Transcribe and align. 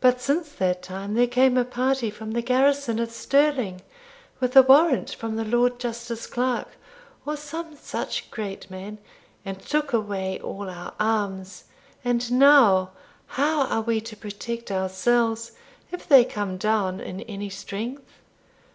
But 0.00 0.18
since 0.22 0.50
that 0.52 0.80
time 0.82 1.12
there 1.12 1.26
came 1.26 1.58
a 1.58 1.64
party 1.66 2.08
from 2.08 2.30
the 2.30 2.40
garrison 2.40 2.98
at 2.98 3.10
Stirling, 3.10 3.82
with 4.40 4.56
a 4.56 4.62
warrant 4.62 5.10
from 5.10 5.36
the 5.36 5.44
Lord 5.44 5.78
Justice 5.78 6.26
Clerk, 6.26 6.68
or 7.26 7.36
some 7.36 7.76
such 7.76 8.30
great 8.30 8.70
man, 8.70 8.96
and 9.44 9.60
took 9.60 9.92
away 9.92 10.40
all 10.40 10.70
our 10.70 10.94
arms; 10.98 11.64
and 12.02 12.32
now, 12.32 12.92
how 13.26 13.66
are 13.66 13.82
we 13.82 14.00
to 14.00 14.16
protect 14.16 14.70
ourselves 14.70 15.52
if 15.92 16.08
they 16.08 16.24
come 16.24 16.56
down 16.56 16.98
in 16.98 17.20
any 17.20 17.50
strength?' 17.50 18.22